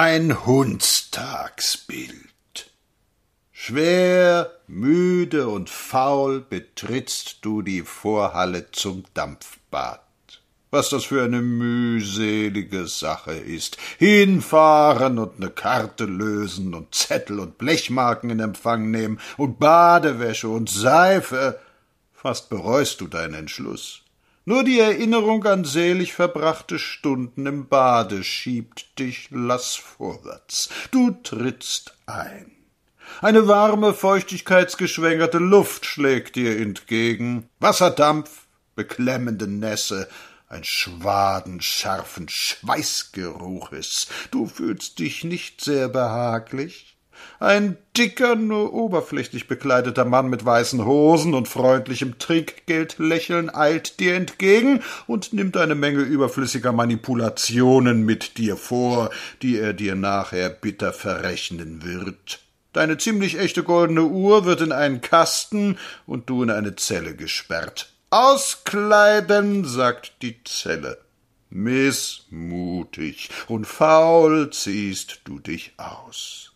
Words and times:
Ein 0.00 0.46
Hundstagsbild. 0.46 2.70
Schwer, 3.50 4.52
müde 4.68 5.48
und 5.48 5.68
faul 5.68 6.40
betrittst 6.40 7.38
du 7.40 7.62
die 7.62 7.82
Vorhalle 7.82 8.70
zum 8.70 9.02
Dampfbad. 9.14 10.00
Was 10.70 10.90
das 10.90 11.06
für 11.06 11.24
eine 11.24 11.42
mühselige 11.42 12.86
Sache 12.86 13.32
ist. 13.32 13.76
Hinfahren 13.98 15.18
und 15.18 15.40
ne 15.40 15.50
Karte 15.50 16.04
lösen 16.04 16.74
und 16.74 16.94
Zettel 16.94 17.40
und 17.40 17.58
Blechmarken 17.58 18.30
in 18.30 18.38
Empfang 18.38 18.92
nehmen 18.92 19.18
und 19.36 19.58
Badewäsche 19.58 20.48
und 20.48 20.70
Seife. 20.70 21.58
Fast 22.12 22.50
bereust 22.50 23.00
du 23.00 23.08
deinen 23.08 23.34
Entschluss. 23.34 24.04
Nur 24.48 24.64
die 24.64 24.78
Erinnerung 24.78 25.44
an 25.44 25.66
selig 25.66 26.14
verbrachte 26.14 26.78
Stunden 26.78 27.44
im 27.44 27.68
Bade 27.68 28.24
schiebt 28.24 28.98
dich 28.98 29.28
lass 29.30 29.74
vorwärts. 29.74 30.70
Du 30.90 31.10
trittst 31.10 31.94
ein. 32.06 32.50
Eine 33.20 33.46
warme, 33.46 33.92
feuchtigkeitsgeschwängerte 33.92 35.36
Luft 35.36 35.84
schlägt 35.84 36.36
dir 36.36 36.58
entgegen. 36.58 37.50
Wasserdampf, 37.60 38.46
beklemmende 38.74 39.46
Nässe, 39.46 40.08
ein 40.48 40.64
Schwaden 40.64 41.60
scharfen 41.60 42.30
Schweißgeruches. 42.30 44.06
Du 44.30 44.46
fühlst 44.46 44.98
dich 44.98 45.24
nicht 45.24 45.60
sehr 45.60 45.90
behaglich. 45.90 46.97
Ein 47.40 47.76
dicker, 47.96 48.34
nur 48.34 48.72
oberflächlich 48.72 49.48
bekleideter 49.48 50.04
Mann 50.04 50.28
mit 50.28 50.44
weißen 50.44 50.84
Hosen 50.84 51.34
und 51.34 51.48
freundlichem 51.48 52.18
Trinkgeldlächeln 52.18 53.54
eilt 53.54 54.00
dir 54.00 54.14
entgegen 54.14 54.82
und 55.06 55.32
nimmt 55.32 55.56
eine 55.56 55.74
Menge 55.74 56.00
überflüssiger 56.00 56.72
Manipulationen 56.72 58.04
mit 58.04 58.38
dir 58.38 58.56
vor, 58.56 59.10
die 59.42 59.58
er 59.58 59.72
dir 59.72 59.94
nachher 59.94 60.50
bitter 60.50 60.92
verrechnen 60.92 61.84
wird. 61.84 62.40
Deine 62.72 62.98
ziemlich 62.98 63.38
echte 63.38 63.62
goldene 63.62 64.04
Uhr 64.04 64.44
wird 64.44 64.60
in 64.60 64.72
einen 64.72 65.00
Kasten 65.00 65.78
und 66.06 66.28
du 66.28 66.42
in 66.42 66.50
eine 66.50 66.76
Zelle 66.76 67.14
gesperrt. 67.14 67.92
Auskleiden, 68.10 69.64
sagt 69.64 70.22
die 70.22 70.42
Zelle. 70.44 70.98
Missmutig 71.50 73.30
und 73.48 73.66
faul 73.66 74.50
ziehst 74.50 75.22
du 75.24 75.38
dich 75.38 75.72
aus. 75.78 76.52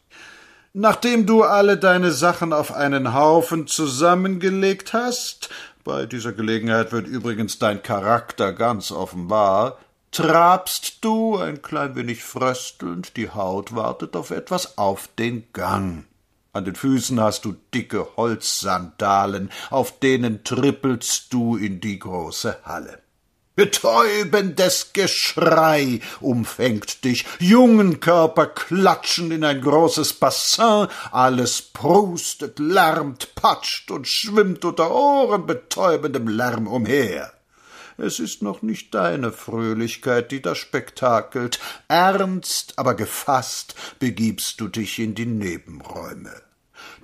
Nachdem 0.74 1.26
du 1.26 1.42
alle 1.42 1.76
deine 1.76 2.12
Sachen 2.12 2.54
auf 2.54 2.72
einen 2.72 3.12
Haufen 3.12 3.66
zusammengelegt 3.66 4.94
hast, 4.94 5.50
bei 5.84 6.06
dieser 6.06 6.32
Gelegenheit 6.32 6.92
wird 6.92 7.06
übrigens 7.06 7.58
dein 7.58 7.82
Charakter 7.82 8.54
ganz 8.54 8.90
offenbar, 8.90 9.76
trabst 10.12 11.04
du, 11.04 11.36
ein 11.36 11.60
klein 11.60 11.94
wenig 11.94 12.24
fröstelnd, 12.24 13.18
die 13.18 13.28
Haut 13.28 13.74
wartet 13.76 14.16
auf 14.16 14.30
etwas, 14.30 14.78
auf 14.78 15.10
den 15.18 15.44
Gang. 15.52 16.06
An 16.54 16.64
den 16.64 16.74
Füßen 16.74 17.20
hast 17.20 17.44
du 17.44 17.54
dicke 17.74 18.06
Holzsandalen, 18.16 19.50
auf 19.68 19.98
denen 19.98 20.42
trippelst 20.42 21.34
du 21.34 21.56
in 21.56 21.80
die 21.80 21.98
große 21.98 22.60
Halle. 22.64 23.01
Betäubendes 23.54 24.94
Geschrei 24.94 26.00
umfängt 26.20 27.04
dich, 27.04 27.26
jungen 27.38 28.00
Körper 28.00 28.46
klatschen 28.46 29.30
in 29.30 29.44
ein 29.44 29.60
großes 29.60 30.14
Bassin, 30.14 30.88
alles 31.10 31.60
prustet, 31.60 32.58
lärmt, 32.58 33.34
patscht 33.34 33.90
und 33.90 34.08
schwimmt 34.08 34.64
unter 34.64 34.90
ohrenbetäubendem 34.90 36.28
Lärm 36.28 36.66
umher. 36.66 37.30
Es 37.98 38.20
ist 38.20 38.40
noch 38.40 38.62
nicht 38.62 38.94
deine 38.94 39.32
Fröhlichkeit, 39.32 40.32
die 40.32 40.40
da 40.40 40.54
spektakelt, 40.54 41.60
ernst, 41.88 42.78
aber 42.78 42.94
gefasst 42.94 43.74
begibst 43.98 44.62
du 44.62 44.68
dich 44.68 44.98
in 44.98 45.14
die 45.14 45.26
Nebenräume. 45.26 46.40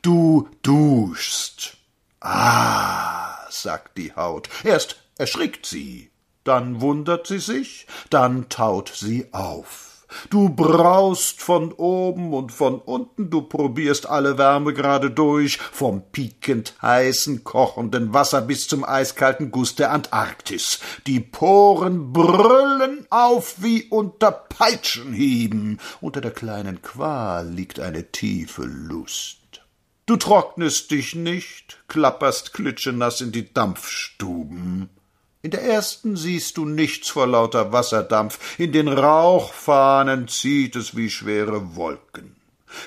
Du 0.00 0.48
duschst. 0.62 1.76
Ah, 2.20 3.48
sagt 3.50 3.98
die 3.98 4.14
Haut, 4.14 4.48
erst 4.64 4.96
erschrickt 5.18 5.66
sie, 5.66 6.10
dann 6.48 6.80
wundert 6.80 7.26
sie 7.26 7.40
sich, 7.40 7.86
dann 8.08 8.48
taut 8.48 8.90
sie 8.94 9.26
auf. 9.32 10.06
Du 10.30 10.48
braust 10.48 11.42
von 11.42 11.72
oben 11.72 12.32
und 12.32 12.50
von 12.52 12.80
unten, 12.80 13.28
du 13.28 13.42
probierst 13.42 14.08
alle 14.08 14.38
Wärmegrade 14.38 15.10
durch, 15.10 15.58
vom 15.58 16.02
piekend 16.10 16.72
heißen, 16.80 17.44
kochenden 17.44 18.14
Wasser 18.14 18.40
bis 18.40 18.66
zum 18.66 18.84
eiskalten 18.84 19.50
Guss 19.50 19.74
der 19.74 19.92
Antarktis. 19.92 20.80
Die 21.06 21.20
Poren 21.20 22.14
brüllen 22.14 23.06
auf 23.10 23.56
wie 23.58 23.84
unter 23.90 24.32
Peitschenhieben. 24.32 25.78
Unter 26.00 26.22
der 26.22 26.30
kleinen 26.30 26.80
Qual 26.80 27.46
liegt 27.46 27.78
eine 27.78 28.10
tiefe 28.10 28.62
Lust. 28.62 29.38
Du 30.06 30.16
trocknest 30.16 30.90
dich 30.90 31.14
nicht, 31.14 31.82
klapperst 31.86 32.54
klitschenass 32.54 33.20
in 33.20 33.30
die 33.30 33.52
Dampfstuben. 33.52 34.88
In 35.40 35.52
der 35.52 35.62
ersten 35.62 36.16
siehst 36.16 36.56
du 36.56 36.64
nichts 36.64 37.10
vor 37.10 37.28
lauter 37.28 37.70
Wasserdampf, 37.70 38.58
in 38.58 38.72
den 38.72 38.88
Rauchfahnen 38.88 40.26
zieht 40.26 40.74
es 40.74 40.96
wie 40.96 41.10
schwere 41.10 41.76
Wolken. 41.76 42.34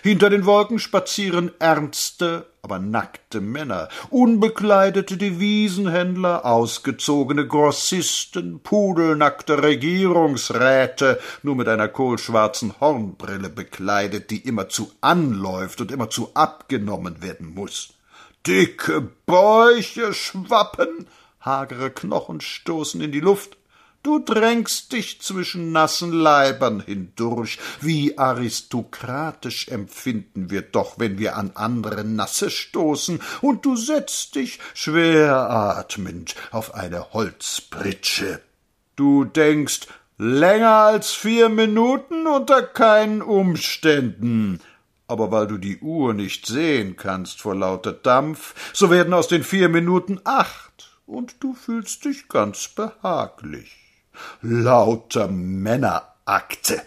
Hinter 0.03 0.29
den 0.29 0.45
Wolken 0.45 0.77
spazieren 0.77 1.51
ernste, 1.59 2.45
aber 2.61 2.77
nackte 2.77 3.39
Männer, 3.39 3.87
unbekleidete 4.09 5.15
Devisenhändler, 5.15 6.45
ausgezogene 6.45 7.47
Grossisten, 7.47 8.59
pudelnackte 8.59 9.63
Regierungsräte, 9.63 11.19
nur 11.43 11.55
mit 11.55 11.69
einer 11.69 11.87
kohlschwarzen 11.87 12.75
Hornbrille 12.81 13.49
bekleidet, 13.49 14.29
die 14.29 14.45
immerzu 14.47 14.91
anläuft 15.01 15.79
und 15.79 15.91
immerzu 15.91 16.29
abgenommen 16.33 17.21
werden 17.21 17.53
muss. 17.53 17.93
Dicke 18.45 19.01
Bäuche 19.25 20.13
schwappen, 20.13 21.07
hagere 21.41 21.91
Knochen 21.91 22.39
stoßen 22.39 23.01
in 23.01 23.11
die 23.11 23.19
Luft, 23.19 23.57
du 24.03 24.19
drängst 24.19 24.93
dich 24.93 25.21
zwischen 25.21 25.71
nassen 25.71 26.11
Leibern 26.11 26.81
hindurch, 26.81 27.59
wie 27.81 28.17
aristokratisch 28.17 29.67
empfinden 29.67 30.49
wir 30.49 30.61
doch, 30.61 30.97
wenn 30.97 31.17
wir 31.17 31.35
an 31.35 31.51
andere 31.55 32.03
Nasse 32.03 32.49
stoßen, 32.49 33.21
und 33.41 33.65
du 33.65 33.75
setzt 33.75 34.35
dich 34.35 34.59
schwer 34.73 35.49
atmend 35.49 36.35
auf 36.51 36.73
eine 36.73 37.13
Holzpritsche. 37.13 38.41
Du 38.95 39.25
denkst, 39.25 39.87
länger 40.17 40.75
als 40.75 41.11
vier 41.11 41.49
Minuten 41.49 42.27
unter 42.27 42.61
keinen 42.61 43.21
Umständen. 43.21 44.59
Aber 45.07 45.31
weil 45.31 45.47
du 45.47 45.57
die 45.57 45.79
Uhr 45.79 46.13
nicht 46.13 46.45
sehen 46.45 46.95
kannst 46.95 47.41
vor 47.41 47.55
lauter 47.55 47.91
Dampf, 47.91 48.53
so 48.73 48.89
werden 48.89 49.13
aus 49.13 49.27
den 49.27 49.43
vier 49.43 49.67
Minuten 49.67 50.21
acht 50.23 50.90
und 51.11 51.35
du 51.43 51.53
fühlst 51.53 52.05
dich 52.05 52.29
ganz 52.29 52.69
behaglich. 52.69 53.77
Lauter 54.41 55.27
Männerakte. 55.27 56.81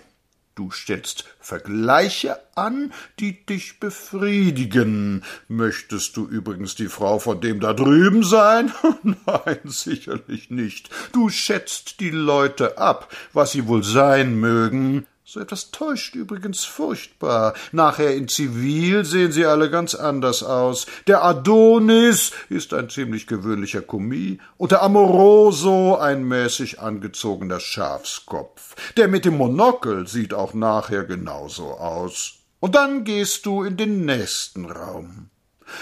Du 0.55 0.71
stellst 0.71 1.25
Vergleiche 1.41 2.39
an, 2.55 2.93
die 3.19 3.45
dich 3.45 3.81
befriedigen. 3.81 5.25
Möchtest 5.49 6.17
du 6.17 6.29
übrigens 6.29 6.77
die 6.77 6.89
Frau 6.89 7.19
von 7.19 7.41
dem 7.41 7.59
da 7.59 7.73
drüben 7.73 8.23
sein? 8.23 8.73
Nein, 9.03 9.59
sicherlich 9.65 10.51
nicht. 10.51 10.91
Du 11.13 11.29
schätzt 11.29 11.99
die 11.99 12.11
Leute 12.11 12.79
ab, 12.79 13.13
was 13.33 13.53
sie 13.53 13.67
wohl 13.67 13.83
sein 13.83 14.37
mögen. 14.39 15.07
So 15.27 15.41
etwas 15.41 15.71
täuscht 15.71 16.15
übrigens 16.17 16.67
furchtbar. 16.67 17.55
Nachher 17.73 18.15
in 18.15 18.29
Zivil 18.29 19.07
sehen 19.07 19.33
sie 19.33 19.47
alle 19.47 19.71
ganz 19.71 19.95
anders 19.95 20.43
aus. 20.43 20.85
Der 21.07 21.25
Adonis 21.25 22.33
ist 22.51 22.75
ein 22.75 22.91
ziemlich 22.91 23.27
gewöhnlicher 23.27 23.81
Kommis 23.81 24.37
und 24.59 24.73
der 24.73 24.83
Amoroso 24.83 25.97
ein 25.97 26.25
mäßig 26.25 26.81
angezogener 26.81 27.59
Schafskopf. 27.59 28.77
Der 28.99 29.09
mit 29.09 29.25
dem 29.25 29.39
Monokel 29.39 30.07
sieht 30.07 30.35
auch 30.35 30.53
nachher 30.53 31.05
genauso 31.05 31.71
aus. 31.71 32.35
Und 32.61 32.75
dann 32.75 33.05
gehst 33.05 33.47
du 33.47 33.63
in 33.63 33.79
den 33.79 34.05
nächsten 34.05 34.71
Raum. 34.71 35.31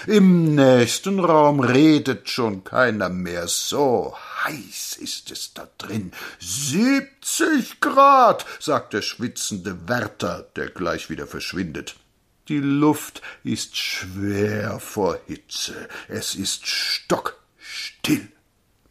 Im 0.06 0.54
nächsten 0.54 1.20
Raum 1.20 1.60
redet 1.60 2.28
schon 2.28 2.64
keiner 2.64 3.08
mehr. 3.08 3.48
So 3.48 4.14
heiß 4.44 4.96
ist 5.00 5.30
es 5.30 5.54
da 5.54 5.68
drin. 5.78 6.12
Siebzig 6.38 7.80
Grad, 7.80 8.44
sagt 8.58 8.92
der 8.92 9.02
schwitzende 9.02 9.88
Wärter, 9.88 10.48
der 10.56 10.68
gleich 10.68 11.10
wieder 11.10 11.26
verschwindet. 11.26 11.96
Die 12.48 12.58
Luft 12.58 13.22
ist 13.44 13.76
schwer 13.76 14.80
vor 14.80 15.18
Hitze. 15.26 15.88
Es 16.08 16.34
ist 16.34 16.66
stockstill. 16.66 18.28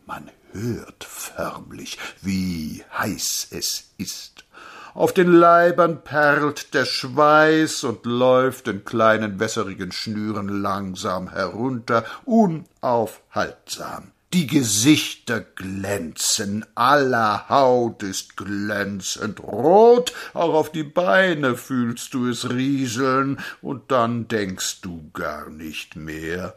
Man 0.05 0.31
hört 0.53 1.03
förmlich, 1.03 1.97
wie 2.21 2.83
heiß 2.97 3.47
es 3.51 3.89
ist. 3.97 4.45
Auf 4.93 5.13
den 5.13 5.31
Leibern 5.31 6.03
perlt 6.03 6.73
der 6.73 6.83
Schweiß 6.83 7.85
und 7.85 8.05
läuft 8.05 8.67
in 8.67 8.83
kleinen 8.83 9.39
wässerigen 9.39 9.93
Schnüren 9.93 10.49
langsam 10.49 11.29
herunter, 11.29 12.03
unaufhaltsam. 12.25 14.11
die 14.33 14.47
Gesichter 14.47 15.41
glänzen, 15.41 16.65
aller 16.75 17.49
Haut 17.49 18.01
ist 18.01 18.37
glänzend 18.37 19.41
rot, 19.41 20.13
auch 20.33 20.53
auf 20.53 20.71
die 20.71 20.83
Beine 20.83 21.57
fühlst 21.57 22.13
du 22.13 22.29
es 22.29 22.49
rieseln, 22.49 23.39
und 23.61 23.91
dann 23.91 24.29
denkst 24.29 24.81
du 24.81 25.09
gar 25.13 25.49
nicht 25.49 25.97
mehr. 25.97 26.55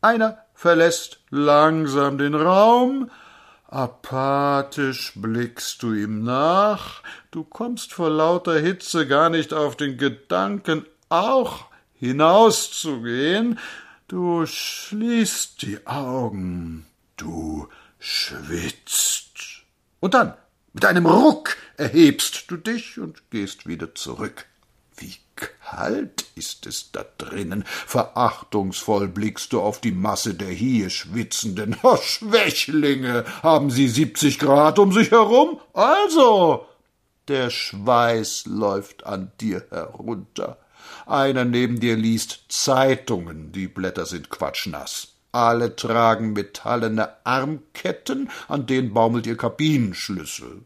Einer 0.00 0.38
verlässt 0.54 1.20
langsam 1.30 2.16
den 2.16 2.34
Raum, 2.34 3.10
apathisch 3.68 5.12
blickst 5.16 5.82
du 5.82 5.92
ihm 5.92 6.22
nach, 6.22 7.02
du 7.30 7.44
kommst 7.44 7.92
vor 7.92 8.10
lauter 8.10 8.58
Hitze 8.58 9.06
gar 9.06 9.30
nicht 9.30 9.52
auf 9.52 9.76
den 9.76 9.98
Gedanken, 9.98 10.86
auch 11.08 11.66
hinauszugehen, 11.94 13.58
Du 14.08 14.46
schließt 14.46 15.62
die 15.62 15.84
Augen, 15.84 16.86
du 17.16 17.66
schwitzt. 17.98 19.64
Und 19.98 20.14
dann, 20.14 20.34
mit 20.72 20.84
einem 20.84 21.06
Ruck, 21.06 21.56
erhebst 21.76 22.48
du 22.48 22.56
dich 22.56 23.00
und 23.00 23.30
gehst 23.30 23.66
wieder 23.66 23.96
zurück. 23.96 24.46
Wie 24.96 25.16
kalt 25.36 26.24
ist 26.34 26.66
es 26.66 26.92
da 26.92 27.04
drinnen. 27.18 27.64
Verachtungsvoll 27.66 29.08
blickst 29.08 29.52
du 29.52 29.60
auf 29.60 29.80
die 29.80 29.92
Masse 29.92 30.34
der 30.34 30.48
hier 30.48 30.90
Schwitzenden. 30.90 31.76
Oh, 31.82 31.96
Schwächlinge, 31.96 33.24
haben 33.42 33.70
sie 33.70 33.88
siebzig 33.88 34.38
Grad 34.38 34.78
um 34.78 34.92
sich 34.92 35.10
herum? 35.10 35.60
Also, 35.72 36.66
der 37.28 37.50
Schweiß 37.50 38.46
läuft 38.46 39.06
an 39.06 39.30
dir 39.40 39.64
herunter. 39.70 40.58
Einer 41.06 41.44
neben 41.44 41.80
dir 41.80 41.96
liest 41.96 42.44
Zeitungen, 42.48 43.52
die 43.52 43.68
Blätter 43.68 44.06
sind 44.06 44.30
quatschnass. 44.30 45.08
Alle 45.32 45.76
tragen 45.76 46.32
metallene 46.32 47.10
Armketten, 47.24 48.30
an 48.48 48.66
denen 48.66 48.94
baumelt 48.94 49.26
ihr 49.26 49.36
Kabinenschlüssel. 49.36 50.62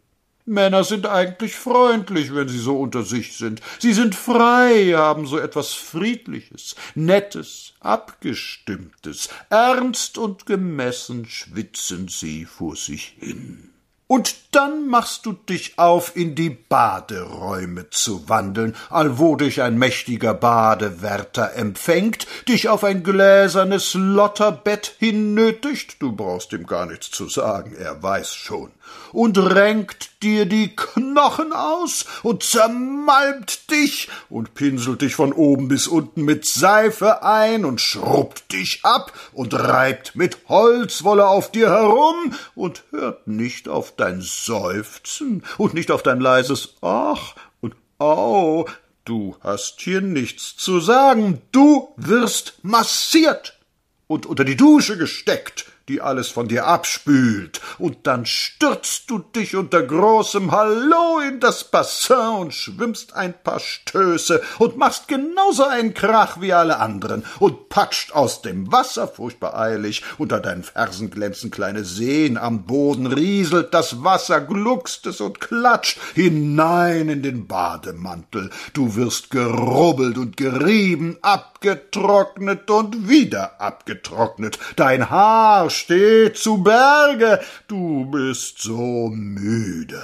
Männer 0.51 0.85
sind 0.85 1.07
eigentlich 1.07 1.55
freundlich, 1.55 2.35
wenn 2.35 2.49
sie 2.49 2.59
so 2.59 2.79
unter 2.79 3.05
sich 3.05 3.37
sind. 3.37 3.61
Sie 3.79 3.93
sind 3.93 4.15
frei, 4.15 4.93
haben 4.97 5.27
so 5.27 5.39
etwas 5.39 5.73
Friedliches, 5.73 6.75
Nettes, 6.95 7.75
Abgestimmtes. 7.81 9.29
Ernst 9.49 10.19
und 10.19 10.47
gemessen 10.47 11.25
schwitzen 11.27 12.09
sie 12.09 12.45
vor 12.45 12.77
sich 12.77 13.17
hin. 13.21 13.71
Und 14.11 14.35
dann 14.51 14.89
machst 14.89 15.25
du 15.25 15.35
dich 15.35 15.79
auf, 15.79 16.17
in 16.17 16.35
die 16.35 16.51
Baderäume 16.51 17.91
zu 17.91 18.29
wandeln, 18.29 18.75
allwo 18.89 19.37
dich 19.37 19.63
ein 19.63 19.79
mächtiger 19.79 20.35
Badewärter 20.35 21.55
empfängt, 21.55 22.27
dich 22.49 22.69
auf 22.69 22.83
ein 22.83 23.05
gläsernes 23.05 23.95
Lotterbett 23.95 24.97
hinnötigt, 24.99 26.03
du 26.03 26.11
brauchst 26.11 26.53
ihm 26.53 26.67
gar 26.67 26.87
nichts 26.87 27.13
zu 27.13 27.29
sagen, 27.29 27.77
er 27.77 28.03
weiß 28.03 28.35
schon, 28.35 28.73
und 29.13 29.39
renkt 29.39 30.10
dir 30.23 30.47
die 30.47 30.75
Knochen 30.77 31.53
aus 31.53 32.05
und 32.23 32.43
zermalmt 32.43 33.71
dich 33.71 34.09
und 34.29 34.55
pinselt 34.55 35.03
dich 35.03 35.15
von 35.15 35.33
oben 35.33 35.69
bis 35.69 35.87
unten 35.87 36.25
mit 36.25 36.47
Seife 36.47 37.23
ein 37.23 37.65
und 37.65 37.81
schrubbt 37.81 38.53
dich 38.53 38.85
ab 38.85 39.13
und 39.33 39.55
reibt 39.55 40.17
mit 40.17 40.39
Holzwolle 40.49 41.27
auf 41.27 41.51
dir 41.51 41.71
herum 41.71 42.35
und 42.55 42.85
hört 42.91 43.27
nicht 43.27 43.69
auf 43.69 43.97
dein 43.97 44.21
Seufzen 44.21 45.43
und 45.59 45.75
nicht 45.75 45.91
auf 45.91 46.03
dein 46.03 46.21
leises 46.21 46.77
Ach 46.83 47.35
und 47.61 47.75
Au. 47.99 48.67
Du 49.05 49.37
hast 49.41 49.81
hier 49.81 50.03
nichts 50.03 50.57
zu 50.57 50.79
sagen. 50.81 51.41
Du 51.53 51.95
wirst 51.97 52.59
massiert 52.63 53.59
und 54.07 54.27
unter 54.27 54.45
die 54.45 54.57
Dusche 54.57 54.99
gesteckt 54.99 55.67
die 55.91 56.01
alles 56.01 56.29
von 56.29 56.47
dir 56.47 56.67
abspült, 56.67 57.61
und 57.79 58.07
dann 58.07 58.25
stürzt 58.25 59.11
du 59.11 59.19
dich 59.19 59.57
unter 59.57 59.83
großem 59.83 60.53
Hallo 60.53 61.19
in 61.19 61.41
das 61.41 61.65
Bassin 61.65 62.39
und 62.39 62.55
schwimmst 62.55 63.17
ein 63.17 63.35
paar 63.43 63.59
Stöße 63.59 64.41
und 64.59 64.77
machst 64.77 65.09
genauso 65.09 65.65
einen 65.65 65.93
Krach 65.93 66.41
wie 66.41 66.53
alle 66.53 66.79
anderen 66.79 67.25
und 67.41 67.69
patscht 67.71 68.13
aus 68.13 68.41
dem 68.41 68.71
Wasser 68.71 69.09
furchtbar 69.09 69.59
eilig, 69.59 70.05
unter 70.19 70.39
deinen 70.39 70.63
Fersen 70.63 71.11
glänzen 71.11 71.51
kleine 71.51 71.83
Seen, 71.83 72.39
am 72.39 72.63
Boden 72.67 73.09
rieselt 73.09 73.75
das 73.75 74.05
Wasser, 74.05 74.41
gluckst 74.41 75.07
es 75.07 75.21
und 75.21 75.41
klatscht 75.41 75.99
hinein 76.15 77.09
in 77.09 77.23
den 77.25 77.49
Bademantel, 77.49 78.51
du 78.75 78.95
wirst 78.95 79.31
gerubbelt 79.31 80.19
und 80.19 80.37
gerieben, 80.37 81.19
abgetrocknet 81.23 82.71
und 82.71 83.09
wieder 83.09 83.61
abgetrocknet, 83.61 84.61
dein 84.77 85.11
Haar 85.11 85.69
steh 85.81 86.33
zu 86.33 86.63
Berge, 86.63 87.41
du 87.67 88.05
bist 88.05 88.61
so 88.61 89.09
müde. 89.09 90.03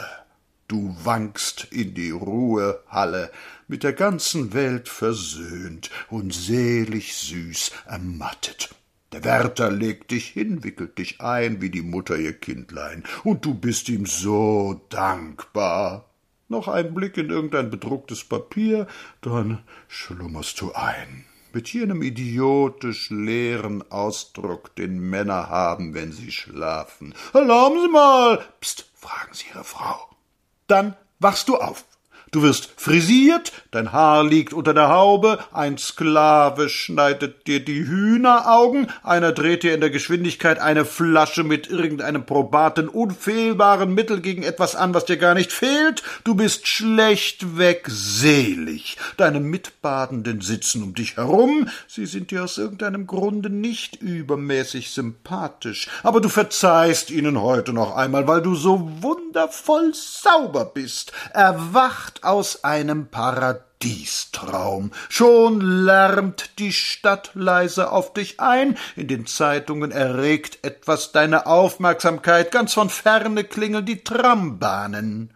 Du 0.69 0.97
wankst 1.05 1.69
in 1.71 1.95
die 1.95 2.11
Ruhehalle, 2.11 3.31
mit 3.69 3.83
der 3.83 3.93
ganzen 3.93 4.53
Welt 4.55 4.89
versöhnt 4.89 5.91
und 6.09 6.35
selig 6.35 7.15
süß 7.15 7.73
ermattet. 7.87 8.75
Der 9.13 9.23
Wärter 9.23 9.71
legt 9.71 10.11
dich 10.11 10.29
hin, 10.29 10.65
wickelt 10.65 10.99
dich 10.99 11.21
ein 11.21 11.61
wie 11.61 11.71
die 11.71 11.83
Mutter 11.83 12.17
ihr 12.17 12.33
Kindlein, 12.33 13.05
und 13.23 13.45
du 13.45 13.55
bist 13.55 13.89
ihm 13.89 14.07
so 14.07 14.81
dankbar. 14.89 16.09
Noch 16.49 16.69
ein 16.69 16.95
Blick 16.95 17.17
in 17.17 17.31
irgendein 17.31 17.71
bedrucktes 17.71 18.25
Papier, 18.25 18.87
dann 19.21 19.63
schlummerst 19.89 20.61
du 20.61 20.73
ein 20.73 21.27
mit 21.57 21.73
jenem 21.73 22.03
idiotisch 22.03 23.09
leeren 23.09 23.91
Ausdruck, 23.91 24.77
den 24.77 24.99
Männer 24.99 25.49
haben, 25.49 25.95
wenn 25.95 26.13
sie 26.13 26.31
schlafen. 26.31 27.15
Erlauben 27.33 27.81
Sie 27.81 27.89
mal. 27.89 28.45
Psst, 28.61 28.91
fragen 28.93 29.33
Sie 29.33 29.47
Ihre 29.55 29.65
Frau. 29.65 30.11
Dann 30.67 30.97
wachst 31.19 31.49
du 31.49 31.57
auf. 31.57 31.87
Du 32.37 32.43
wirst 32.43 32.69
frisiert, 32.77 33.51
dein 33.71 33.93
Haar 33.93 34.23
liegt 34.23 34.53
unter 34.53 34.75
der 34.75 34.91
Haube, 34.91 35.39
ein 35.55 35.79
Sklave 35.79 36.69
schneidet 36.69 37.47
dir 37.47 37.65
die 37.65 37.87
Hühneraugen, 37.87 38.89
einer 39.03 39.33
dreht 39.33 39.63
dir 39.63 39.73
in 39.73 39.81
der 39.81 39.89
Geschwindigkeit 39.89 40.59
eine 40.59 40.85
Flasche 40.85 41.45
mit 41.45 41.71
irgendeinem 41.71 42.27
probaten, 42.27 42.91
unfehlbaren 42.91 43.95
Mittel 43.95 44.21
gegen 44.21 44.43
etwas 44.43 44.77
an, 44.77 44.93
was 44.93 45.07
dir 45.07 45.17
gar 45.17 45.33
nicht 45.33 45.51
fehlt, 45.51 46.03
du 46.25 46.35
bist 46.35 46.69
schlechtweg 46.69 47.87
selig. 47.89 48.99
Deine 49.17 49.41
Mitbadenden 49.41 50.43
sitzen 50.43 50.83
um 50.83 50.95
dich 50.95 51.17
herum, 51.17 51.71
sie 51.89 52.05
sind 52.05 52.33
dir 52.33 52.45
aus 52.45 52.59
irgendeinem 52.59 53.07
Grunde 53.07 53.49
nicht 53.49 53.97
übermäßig 54.03 54.91
sympathisch, 54.91 55.89
aber 56.03 56.21
du 56.21 56.29
verzeihst 56.29 57.11
ihnen 57.11 57.41
heute 57.41 57.73
noch 57.73 57.97
einmal, 57.97 58.29
weil 58.29 58.43
du 58.43 58.55
so 58.55 58.91
wundervoll 59.01 59.95
sauber 59.95 60.67
bist. 60.67 61.13
Erwacht 61.33 62.25
aus 62.27 62.65
einem 62.65 63.09
Paradiestraum. 63.09 64.91
Schon 65.09 65.61
lärmt 65.61 66.59
die 66.59 66.73
Stadt 66.73 67.31
leise 67.35 67.91
auf 67.93 68.13
dich 68.13 68.41
ein, 68.41 68.77
in 68.97 69.09
den 69.09 69.27
Zeitungen 69.27 69.91
erregt 69.91 70.59
etwas 70.63 71.13
deine 71.13 71.47
Aufmerksamkeit, 71.47 72.53
ganz 72.53 72.75
von 72.75 72.91
ferne 72.91 73.45
klingeln 73.45 73.87
die 73.87 74.03
Trambahnen. 74.03 75.33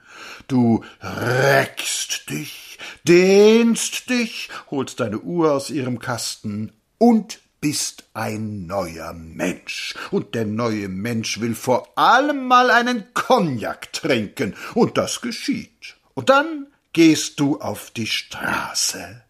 Du 0.49 0.85
reckst 1.01 2.29
dich, 2.31 2.79
dehnst 3.05 4.11
dich, 4.11 4.49
holst 4.71 5.01
deine 5.01 5.21
Uhr 5.21 5.53
aus 5.53 5.71
ihrem 5.71 5.99
Kasten 5.99 6.73
und 6.99 7.41
bist 7.61 8.05
ein 8.15 8.67
neuer 8.67 9.13
Mensch. 9.13 9.95
Und 10.11 10.35
der 10.35 10.47
neue 10.47 10.89
Mensch 10.89 11.41
will 11.41 11.55
vor 11.55 11.97
allem 11.97 12.47
mal 12.47 12.71
einen 12.71 13.13
Cognac 13.15 13.93
trinken. 13.93 14.55
Und 14.75 14.97
das 14.99 15.21
geschieht. 15.21 15.97
Und 16.15 16.31
dann 16.31 16.67
gehst 16.93 17.41
du 17.41 17.61
auf 17.61 17.91
die 17.91 18.07
Straße. 18.07 19.23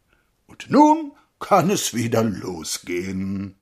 Und 0.46 0.70
nun 0.70 1.12
kann 1.38 1.70
es 1.70 1.94
wieder 1.94 2.22
losgehen. 2.22 3.59